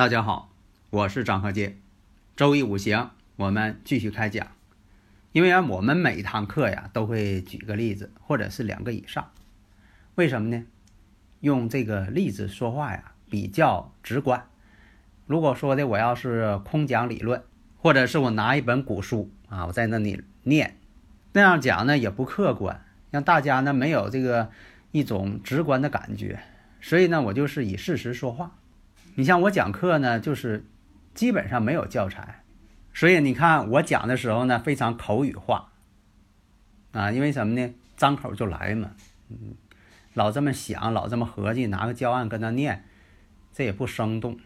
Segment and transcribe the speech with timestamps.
[0.00, 0.50] 大家好，
[0.88, 1.76] 我是张鹤杰。
[2.34, 4.46] 周易五行，我们继续开讲。
[5.32, 9.30] 因为啊，我们每一堂课呀都会举个例子，或者是两个以上。
[10.14, 10.64] 为什么呢？
[11.40, 14.46] 用这个例子说话呀比较直观。
[15.26, 17.42] 如果说的我要是空讲理论，
[17.76, 20.78] 或者是我拿一本古书啊，我在那里念，
[21.34, 24.50] 那样讲呢也不客观，让大家呢没有这个
[24.92, 26.40] 一种直观的感觉。
[26.80, 28.56] 所以呢，我就是以事实说话。
[29.14, 30.64] 你像我讲课呢，就是
[31.14, 32.42] 基本上没有教材，
[32.94, 35.72] 所以你看我讲的时候呢，非常口语化
[36.92, 37.74] 啊，因为什么呢？
[37.96, 38.92] 张口就来嘛，
[39.28, 39.54] 嗯，
[40.14, 42.84] 老这么想，老这么合计，拿个教案跟他念，
[43.52, 44.38] 这也不生动。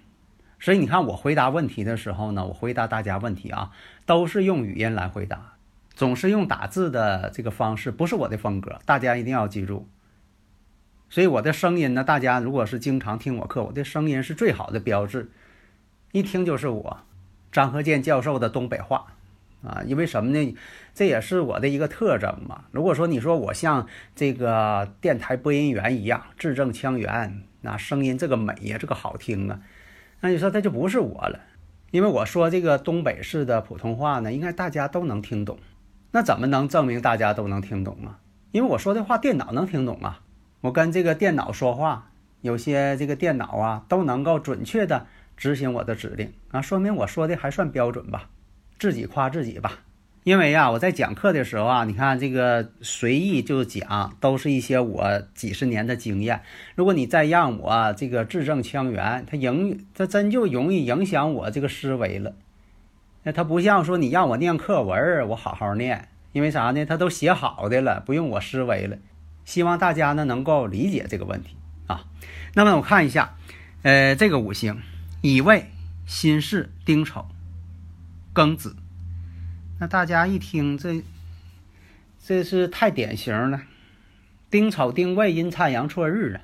[0.59, 3.71] 所以你看我回答问题的时候呢，我回答大家问题啊，
[4.07, 5.55] 都是用语音来回答，
[5.95, 9.89] 总是用打字的这个方式，不是我的风格，大家一定要记住。
[11.11, 15.31] 所以我的声音呢，大家如果是经常听我课，我的声音是最好的标志，
[16.13, 16.99] 一听就是我
[17.53, 19.07] 张和建教授的东北话
[19.63, 19.83] 啊。
[19.87, 20.57] 因为什么呢？
[20.93, 22.65] 这也是我的一个特征嘛。
[22.73, 29.61] 如果说你说我像这个电台播音员一样字正腔圆，那声音这个美呀，这个好听啊，
[30.21, 31.39] 那你说他就不是我了。
[31.93, 35.59] 因为我说这个东北式的普通话呢，应该大家都能听懂。
[36.11, 38.19] 那怎么能证明大家都能听懂啊？
[38.51, 40.21] 因为我说的话电脑能听懂啊。
[40.65, 42.11] 我跟这个电脑说话，
[42.41, 48.31] 有些这个电脑啊都能够准确的执行我的指令啊，说明我说的还算标准吧，
[48.79, 49.81] 自己夸自己吧。
[50.23, 56.41] 因为呀，我在讲课的时候啊，你看这个随意就讲，都是一些我几十年的经验。
[56.75, 62.33] 如果你再让我这个字正腔圆，它影它真就容易影响我这个思维了。
[63.25, 66.87] 那它不像说你让我念课文，我好好念，因为啥呢？
[66.87, 68.97] 它都写好的了，不用我思维了。
[69.45, 71.57] 希望大家呢能够理解这个问题
[71.87, 72.05] 啊。
[72.55, 73.37] 那么我看一下，
[73.83, 74.81] 呃，这个五行
[75.23, 75.71] 乙未、
[76.07, 77.27] 辛巳、丁丑、
[78.35, 78.77] 庚子。
[79.81, 81.03] 那大家一听这，
[82.25, 83.63] 这是太典型了。
[84.51, 86.41] 丁丑、丁未阴差阳错日啊。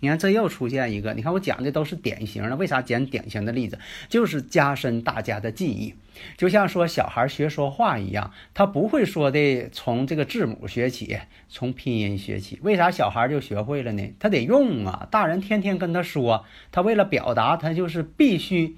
[0.00, 1.12] 你看，这又出现一个。
[1.14, 2.54] 你看，我讲的都是典型的。
[2.54, 3.78] 为啥讲典型的例子？
[4.08, 5.92] 就是加深大家的记忆。
[6.36, 12.60] 就像说小孩学说话一样，他不会说的从这个字母学起，从拼音学起。
[12.62, 14.14] 为啥小孩就学会了呢？
[14.20, 15.08] 他得用啊。
[15.10, 18.76] 大人天天跟他说，他为了表达，他就是必须，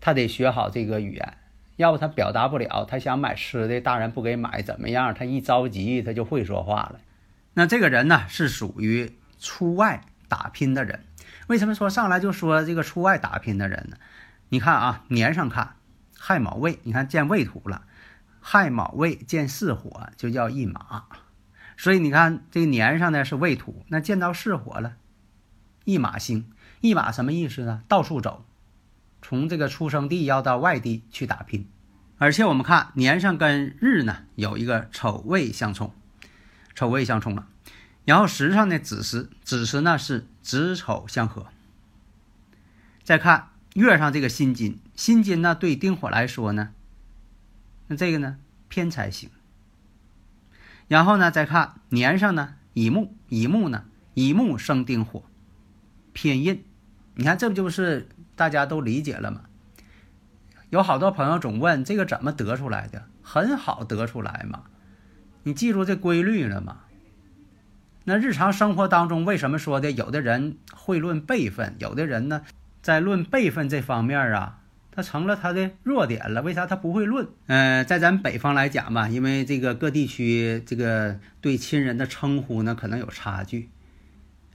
[0.00, 1.34] 他得学好这个语言。
[1.76, 5.14] 要不他表达不了，他想买吃的，大人不给买，怎么样？
[5.14, 7.00] 他一着急，他就会说话了。
[7.54, 10.02] 那这个人呢，是属于出外。
[10.32, 11.04] 打拼的人，
[11.46, 13.98] 为什么说上来就说这个出外打拼的人呢？
[14.48, 15.76] 你看啊，年上看
[16.18, 17.82] 亥卯未，你看见未土了，
[18.40, 21.04] 亥卯未见巳火就叫一马，
[21.76, 24.94] 所以你看这个年上呢是未土，那见到巳火了，
[25.84, 26.50] 一马星，
[26.80, 27.82] 一马什么意思呢？
[27.86, 28.46] 到处走，
[29.20, 31.68] 从这个出生地要到外地去打拼，
[32.16, 35.92] 而且我们看年上跟日呢有一个丑未相冲，
[36.74, 37.48] 丑未相冲了。
[38.04, 41.46] 然后时上的子时，子时呢是子丑相合。
[43.04, 46.70] 再看月上这个辛金，辛金呢对丁火来说呢，
[47.86, 49.30] 那这个呢偏财星。
[50.88, 55.24] 然后呢再看年上呢乙木，乙木呢乙木生丁火，
[56.12, 56.64] 偏印。
[57.14, 59.42] 你看这不就是大家都理解了吗？
[60.70, 64.64] 有好多朋友总问这个怎么得出来的，很好得出来嘛，
[65.42, 66.80] 你记住这规律了吗？
[68.04, 72.42] 那日常生活当中，为什么说的有的人会论辈分，有的人呢，
[72.80, 74.58] 在论辈分这方面啊，
[74.90, 76.42] 他成了他的弱点了。
[76.42, 77.28] 为啥他不会论？
[77.46, 83.68] 呃，在咱北方来讲吧，因为这个各地区这个对亲人的称呼呢，可能有差距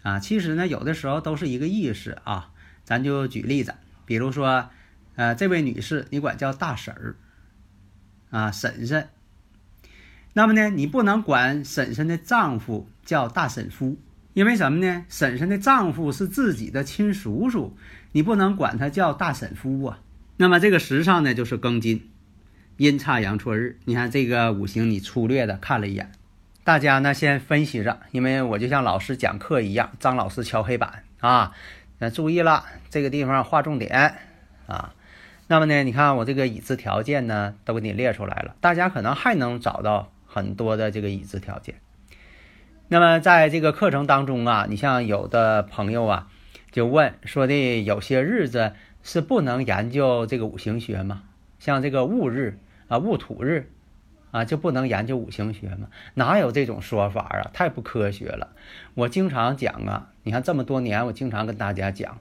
[0.04, 0.20] 啊。
[0.20, 2.52] 其实呢，有的时候都是一个意思啊。
[2.84, 3.74] 咱就举例子，
[4.06, 4.70] 比如说，
[5.16, 7.16] 呃，这位女士，你管叫大婶儿
[8.30, 9.10] 啊，婶婶。
[10.38, 13.98] 那么呢，你不能管婶婶的丈夫叫大婶夫，
[14.36, 15.04] 因为什么呢？
[15.10, 17.76] 婶婶的丈夫是自己的亲叔叔，
[18.12, 20.00] 你不能管他叫大婶夫啊。
[20.36, 22.08] 那么这个时上呢，就是庚金，
[22.78, 23.80] 阴差阳错日。
[23.86, 26.12] 你看这个五行，你粗略的看了一眼，
[26.64, 31.54] 大家呢先分析着，因为我就像老师讲课一样，张老师敲黑板啊，
[31.98, 34.14] 那注意了，这个地方划重点
[34.68, 34.94] 啊。
[35.48, 41.76] 那么呢，你看我这个已知条件呢都给你列出来了，大家可能还能找到很多的这个已知条件。
[42.88, 46.28] 那么在这个课程当中啊，你像有的朋友啊，
[46.72, 51.24] 就问说的有些日子是不能研究这个五行学吗？
[51.60, 53.72] 像这个戊日啊、戊土日
[54.32, 55.88] 啊，就不能研究五行学吗？
[56.14, 57.50] 哪有这种说法啊？
[57.52, 58.50] 太不科学了！
[58.94, 62.20] 我经常讲啊，你看这么多年，我经常跟大家讲，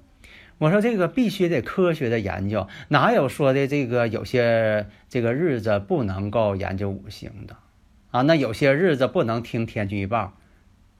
[0.58, 7.56] 我说这个必须得科学的研究，哪有说的这个有些这个日子不能够研究五行的
[8.10, 8.22] 啊？
[8.22, 10.32] 那有些日子不能听天气预报。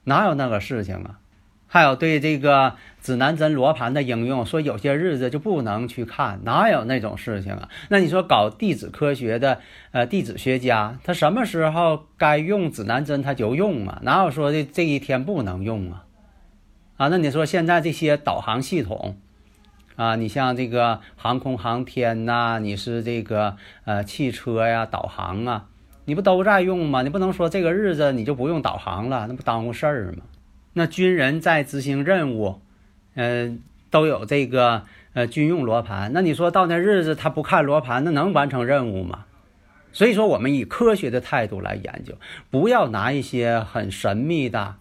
[0.03, 1.19] 哪有那个事情啊？
[1.69, 7.67] 还有对这个指南针罗盘的应用，说有些日子就不能去看，哪有那种事情啊？
[7.89, 9.59] 那你说搞地质科学的，
[9.91, 13.99] 呃，地质学家他什么时候该用指南针他就用啊？
[14.03, 16.05] 哪有说的这一天不能用啊？
[16.95, 19.17] 啊，那你说现在这些导航系统
[19.97, 25.65] 啊，你像这个航空航天呐，你是这个呃汽车呀导航啊。
[26.07, 27.01] 你不都在用吗？
[27.01, 30.23] 你不能说这个日子你就不用导航了，那不耽误事儿吗？
[30.71, 32.61] 那军人在执行任务，
[33.15, 33.59] 嗯，
[33.89, 36.11] 都有这个呃军用罗盘。
[36.13, 39.25] 那你说到那日子他不看罗盘，那能完成任务吗？
[39.91, 42.13] 所以说，我们以科学的态度来研究，
[42.49, 44.75] 不要拿一些很神秘的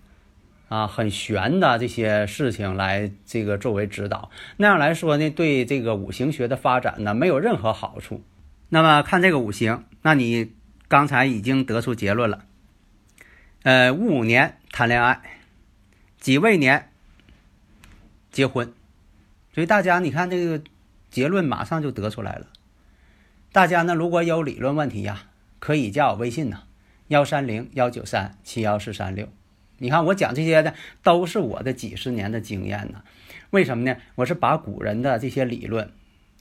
[0.69, 4.31] 啊、很玄的这些事情来这个作为指导。
[4.59, 8.23] 那样来说呢，对这个五行学的发展呢，没有任何好处。
[8.69, 10.53] 那么看这个五行，那你。
[10.89, 12.45] 刚才已经得出结论了，
[13.65, 15.21] 呃，戊午年谈恋爱，
[16.21, 16.91] 己未年
[18.31, 18.73] 结婚，
[19.53, 20.63] 所以大家你看这个
[21.11, 22.47] 结论马上就得出来了。
[23.51, 25.25] 大家呢如果有理论问题呀，
[25.59, 26.63] 可以加我微信呢，
[27.09, 29.29] 幺三零幺九三七幺四三六。
[29.79, 33.03] 你看我讲这些的都是我的几十年的经验呢。
[33.51, 33.97] 为什么呢？
[34.15, 35.91] 我是把古人的这些理论，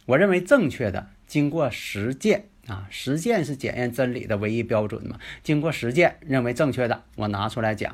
[0.05, 2.49] 我认为正确的，经过实践。
[2.67, 5.19] 啊，实践是检验真理的唯一标准嘛。
[5.43, 7.93] 经过实践认为正确的，我拿出来讲；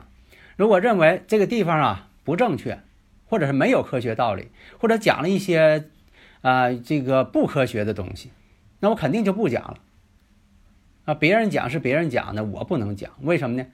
[0.56, 2.80] 如果认为这个地方啊不正确，
[3.26, 4.48] 或者是没有科学道理，
[4.80, 5.90] 或者讲了一些
[6.42, 8.32] 啊这个不科学的东西，
[8.80, 9.78] 那我肯定就不讲了。
[11.06, 13.66] 啊，别人讲是别人讲的，我不能讲，为什么呢？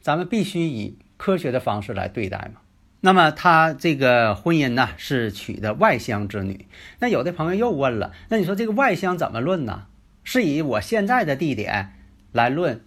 [0.00, 2.60] 咱们必须以科学的方式来对待嘛。
[3.00, 6.66] 那么他这个婚姻呢是娶的外乡之女，
[7.00, 9.86] 那有的朋友又问了，那你说这个外乡怎么论呢？
[10.24, 11.92] 是以我现在的地点
[12.32, 12.80] 来论，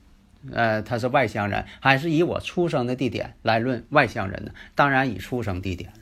[0.51, 4.51] 呃，他是外乡人，还是以我出生的地点来论外乡人呢？
[4.75, 5.97] 当然以出生地点了。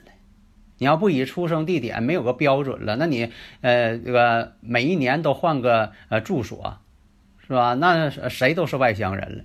[0.78, 6.80] 你要不以出生地点，没有个标准了，那你呃这个每一年都换个呃住所，
[7.38, 7.72] 是吧？
[7.72, 9.44] 那谁都是外乡人了。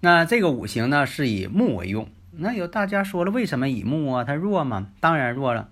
[0.00, 4.24] 那这个五行呢是以木为用，那有大家说了，为什么以木啊？
[4.24, 4.88] 它弱吗？
[4.98, 5.68] 当然弱了。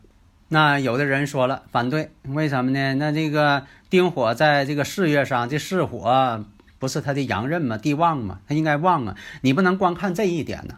[0.52, 2.94] 那有的人说了反对，为什么呢？
[2.94, 6.44] 那这个丁火在这个事业上，这巳火
[6.80, 7.78] 不是他的阳刃吗？
[7.78, 8.40] 地旺吗？
[8.48, 9.16] 他应该旺啊！
[9.42, 10.74] 你不能光看这一点呢。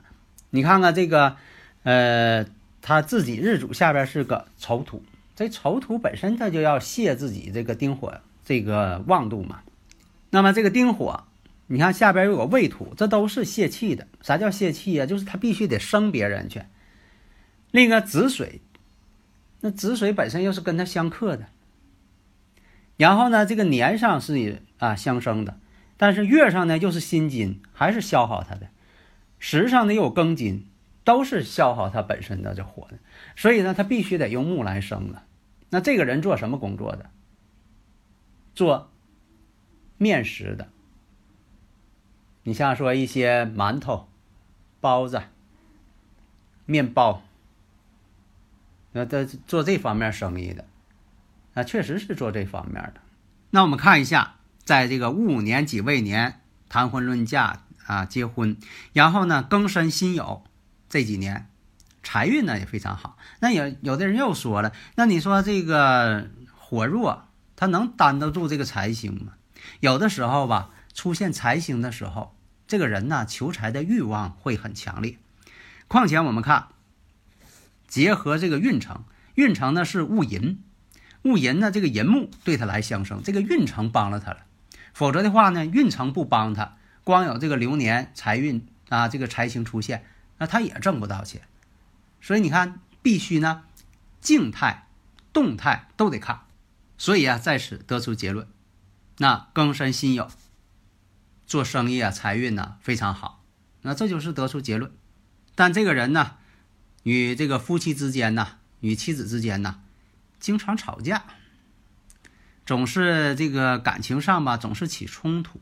[0.51, 1.37] 你看看这个，
[1.85, 2.45] 呃，
[2.83, 5.03] 他自己日主下边是个丑土，
[5.35, 9.61] 这丑土本身它就要泄自己这个丁火这个旺度嘛。
[10.29, 11.25] 那么这个丁火，
[11.67, 14.07] 你看下边有个未土，这都是泄气的。
[14.21, 15.07] 啥叫泄气啊？
[15.07, 16.61] 就是他必须得生别人去。
[17.71, 18.61] 另一个子水。
[19.65, 21.47] 那子水本身又是跟它相克的，
[22.97, 25.57] 然后呢，这个年上是啊相生的，
[25.97, 28.67] 但是月上呢又是辛金，还是消耗它的；
[29.39, 30.67] 时上呢又有庚金，
[31.05, 32.99] 都是消耗它本身的这火的。
[33.37, 35.23] 所以呢，它必须得用木来生了。
[35.71, 37.09] 那这个人做什么工作的？
[38.57, 38.91] 做
[39.97, 40.69] 面食的。
[42.43, 44.09] 你像说一些馒头、
[44.81, 45.23] 包子、
[46.67, 47.23] 面包。
[48.93, 50.67] 那在做这方面生意的，
[51.55, 53.01] 啊，确实是做这方面的。
[53.49, 54.35] 那我们看一下，
[54.65, 58.59] 在这个戊午年己未年谈婚论嫁啊，结婚，
[58.93, 60.43] 然后呢庚申辛酉
[60.91, 61.49] 这几年
[62.03, 63.17] 财运呢也非常好。
[63.41, 67.25] 那有有的人又说了，那你说这个火弱，
[67.57, 69.33] 他能担得住这个财星吗？
[69.81, 75.17] 有的时候吧，出现财星的时候，这个人呢求财的欲望会很强烈。
[75.89, 76.69] 况且我们看。
[77.93, 80.63] 结合这个运程，运程呢是戊寅，
[81.25, 84.47] 戊寅呢这个寅木对他来相生，这个运程帮了他了。
[84.95, 90.07] 否则的话呢，运程不帮他，光有这个流年财运啊，这个财星出现，
[90.39, 91.43] 那他也挣不到钱。
[92.23, 93.65] 所以你看，必须呢，
[94.23, 94.89] 静态、
[95.35, 96.45] 动态都得看。
[96.97, 98.49] 所以啊，在此得出结论，
[99.19, 100.31] 那庚申辛酉
[101.45, 103.45] 做生意啊，财运呢非常好。
[103.83, 104.91] 那这就是得出结论。
[105.55, 106.37] 但这个人呢，
[107.03, 109.81] 与这个夫妻之间呢，与妻子之间呢，
[110.39, 111.25] 经常吵架，
[112.65, 115.61] 总是这个感情上吧，总是起冲突。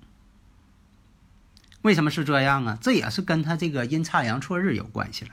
[1.82, 2.78] 为什么是这样啊？
[2.80, 5.30] 这也是跟他这个阴差阳错日有关系了。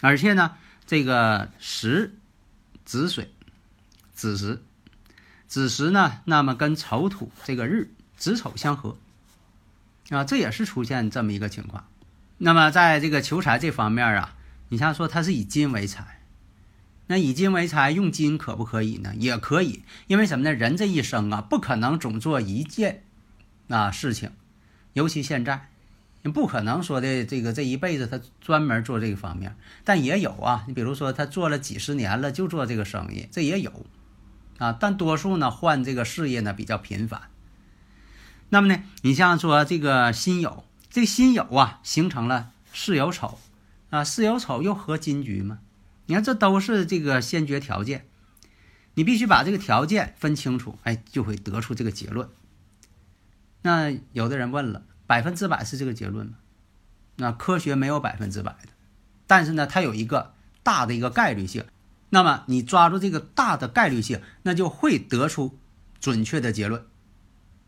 [0.00, 2.16] 而且呢，这个时
[2.84, 3.32] 子水
[4.12, 4.60] 子时
[5.46, 8.96] 子时呢，那么跟丑土这个日子丑相合
[10.10, 11.86] 啊，这也是出现这么一个情况。
[12.38, 14.36] 那么在这个求财这方面啊，
[14.68, 16.22] 你像说他是以金为财，
[17.06, 19.14] 那以金为财用金可不可以呢？
[19.16, 20.52] 也可以，因为什么呢？
[20.52, 23.04] 人这一生啊，不可能总做一件
[23.68, 24.32] 啊事情。
[24.94, 25.68] 尤其现在，
[26.22, 29.54] 你不可能说的这个这一辈子他专门做这个方面，
[29.84, 30.64] 但也有啊。
[30.66, 33.84] 你比如说他做了几十年了，就做这个生意，这也有
[34.58, 34.72] 啊。
[34.72, 37.22] 但多数呢换这个事业呢比较频繁。
[38.48, 43.38] 那么呢，你像说这个辛酉，这辛酉啊形成了巳酉丑
[43.94, 45.60] 啊，巳酉丑又合金局嘛。
[46.06, 48.08] 你看这都是这个先决条件，
[48.94, 52.28] 你必须把这个条件分清楚，哎，就会得出这个结论。
[53.62, 56.32] 那有的人问了，百分之百是这个结论吗？
[57.14, 58.70] 那科学没有百分之百的，
[59.28, 60.34] 但是呢，它有一个
[60.64, 61.64] 大的一个概率性。
[62.10, 65.56] 那么你抓住这个大的概率性，那就会得出
[66.00, 66.84] 准确的结论，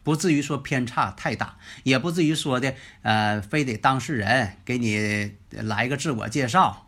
[0.07, 6.87] 不至于说偏差太大，也不至于说的呃，非得当事人给你来个自我介绍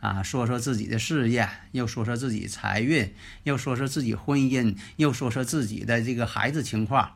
[0.00, 7.12] 啊，说说自己的事业，又说说自己财运，又说说自己婚姻，又说说自己的这个孩子情况。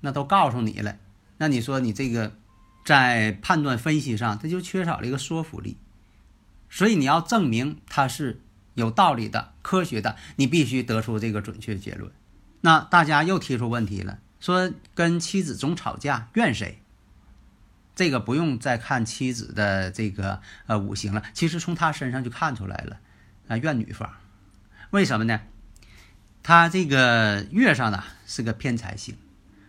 [0.00, 0.96] 那都告诉你了，
[1.38, 2.36] 那你说你这个
[2.84, 5.76] 在判断分析上，它就缺少了一个说服力，
[6.70, 8.40] 所以你要证明它是
[8.74, 12.12] 有道理的、科学的，你必须得出这个准确结论。
[12.60, 16.82] 那大家又提出问题了，说跟妻子总吵架，怨谁？
[17.94, 23.00] 这个不用再看妻子的这个呃五行了，其实从他身上就看出来了，
[23.48, 24.12] 啊，怨女方。
[24.90, 25.40] 为什么呢？
[26.42, 29.16] 他这个月上呢是个偏财星。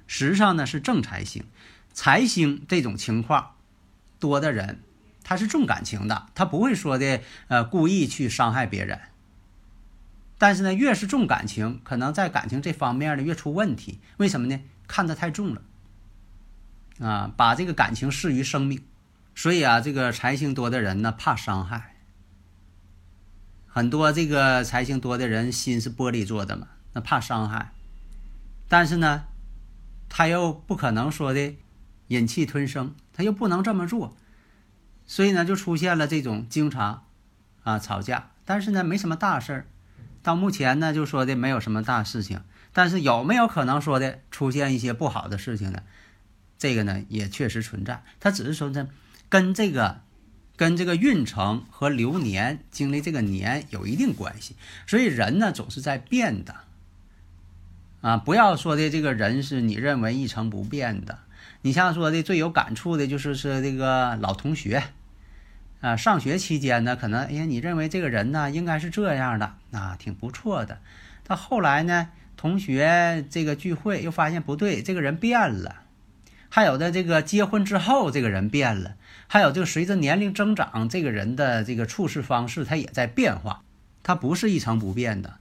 [0.08, 1.46] 实上呢是正财星，
[1.94, 3.52] 财星这种情况
[4.20, 4.82] 多的人，
[5.24, 9.00] 他是重感情的，他不会说的呃故意去伤害别人。
[10.38, 14.00] 但是呢，越是重感情，可能在感情这方面呢越出问题。
[14.18, 14.62] 为什么呢？
[14.88, 15.62] 看得太重了
[17.00, 18.84] 啊，把这个感情视于生命。
[19.34, 21.96] 所以啊，这个财星多的人呢怕伤害，
[23.68, 27.72] 很多这个财星多的人心是玻璃做的嘛，那怕伤害。
[28.68, 29.26] 但是呢。
[30.08, 31.56] 他又不可能说的
[32.08, 34.16] 忍气吞声，他又不能这么做，
[35.08, 37.04] 所以呢，就出现了这种经常
[37.64, 39.68] 啊吵架，但是呢，没什么大事儿。
[40.26, 42.42] 到目前呢，就说的没有什么大事情，
[42.74, 45.84] 但是有没有可能说的出现一些不好的事情呢？
[46.58, 48.04] 这个呢，也确实存在。
[48.20, 48.88] 他只是说呢，
[49.30, 50.02] 跟这个
[50.56, 54.56] 跟这个运程和流年经历这个年有一定关系。
[54.88, 56.56] 所以人呢，总是在变的。
[58.02, 61.20] 啊，不要说的这个人是你认为一成不变的。
[61.62, 64.84] 你像说的最有感触的就是是这个老同学，
[65.86, 70.80] 啊，上学期间呢，可能哎呀，你认为这个人呢应该是这样的，啊，挺不错的。
[71.24, 75.84] 到后来呢，同学这个聚会又发现不对，这个人变了。
[76.50, 78.96] 还有的这个结婚之后，这个人变了。
[79.28, 83.62] 还有就随着年龄增长，这个人的这个处事方式他也在变化，
[84.02, 85.36] 他不是一成不变的。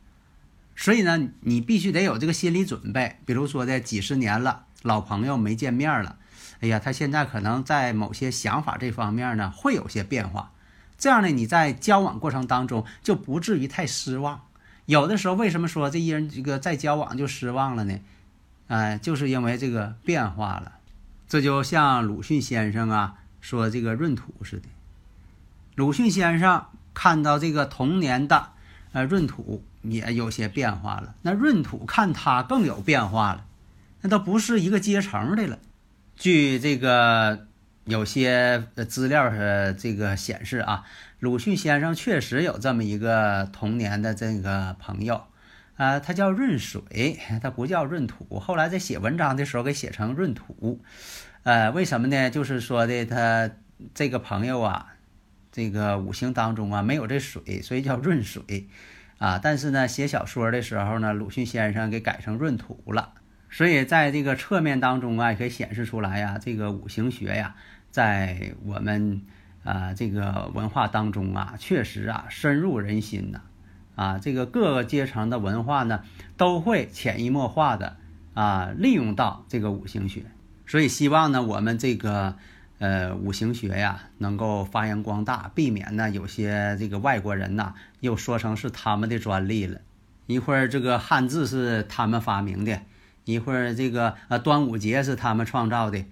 [0.77, 3.17] 所以呢，你必须得有这个心理准备。
[3.25, 6.19] 比如说的几十年了，老朋友没见面了，
[6.65, 10.51] 哎呀，他现在可能在某些想法这方面呢会有些变化。
[10.97, 14.41] 这样呢，你在交往过程当中就不至于太失望。
[14.87, 18.01] 有的时候为什么说这一人这个在交往就失望了呢？
[18.69, 20.73] 哎，就是因为这个变化了。
[21.29, 24.69] 这就像鲁迅先生啊说这个闰土似的。
[25.75, 28.53] 鲁迅先生看到这个童年的
[28.93, 29.63] 呃闰土。
[29.83, 33.45] 也有些变化了，那闰土看他更有变化了，
[34.01, 35.59] 那都不是一个阶层的了。
[36.17, 37.47] 据这个
[37.85, 40.85] 有些资料是这个显示啊，
[41.19, 45.25] 鲁迅先生确实有这么一个童年的这个朋友，
[45.77, 48.39] 啊，他叫闰水，他不叫闰土。
[48.39, 50.81] 后来在写文章的时候给写成闰土，
[51.43, 52.31] 呃，为什么呢？
[52.31, 53.51] 就是说的他
[53.93, 54.95] 这个朋友啊，
[55.53, 58.69] 这个五行当中啊没有这水，所以叫闰水。
[59.19, 63.15] 啊，但是呢，写小说的时候呢，鲁迅先生给改成闰土了，
[63.55, 67.55] 所以在这个侧面当中啊，也可以显示出来呀，这个五行学呀，
[67.89, 69.23] 在我们
[69.63, 73.43] 啊这个文化当中啊，确实啊深入人心呐，
[73.95, 76.03] 啊，这个各个阶层的文化呢，
[76.37, 77.97] 都会潜移默化的
[78.35, 80.25] 啊利用到这个五行学，
[80.67, 82.35] 所以希望呢，我们这个
[82.81, 89.81] 呃五行学呀能够发扬光大，避免呢有些这个外国人呐又说成是他们的专利了。
[90.27, 92.81] 一会儿这个汉字是他们发明的，
[93.25, 96.05] 一会儿这个呃端午节是他们创造的，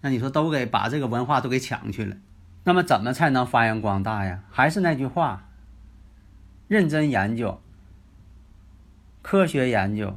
[0.00, 2.16] 那你说都给把这个文化都给抢去了，
[2.64, 4.40] 那么怎么才能发扬光大呀？
[4.50, 5.48] 还是那句话，
[6.68, 7.60] 认真研究，
[9.22, 10.16] 科学研究。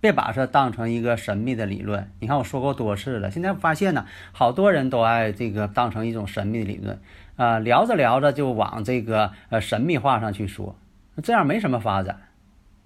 [0.00, 2.10] 别把它当成一个神秘的理论。
[2.18, 7.00] 你看我说过多次了，现在发现呢，好多人都爱这个当成一种神秘的理论，
[7.36, 10.74] 啊，聊着聊着就往这个呃神秘化上去说，
[11.22, 12.20] 这样没什么发展。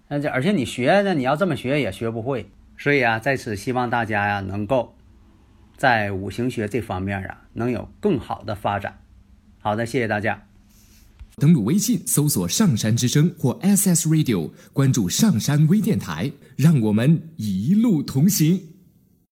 [0.09, 2.51] 那这而且你学呢，你要这么学也学不会。
[2.79, 4.95] 所以啊，在此希望大家呀，能够
[5.77, 8.99] 在五行学这方面啊，能有更好的发展。
[9.59, 10.43] 好的，谢谢大家。
[11.37, 18.63] 登录微信搜索“上山之声”或 “SS Radio”，关注“上山微电台”，让我们一路同行。